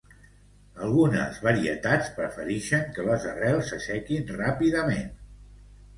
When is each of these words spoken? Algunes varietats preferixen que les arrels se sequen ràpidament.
Algunes 0.85 1.41
varietats 1.47 2.09
preferixen 2.17 2.89
que 2.97 3.07
les 3.11 3.27
arrels 3.35 3.69
se 3.73 3.81
sequen 3.87 4.29
ràpidament. 4.43 5.17